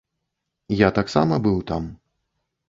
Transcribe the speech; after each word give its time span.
Я 0.75 0.89
таксама 0.99 1.39
быў 1.45 1.61
там. 1.73 1.83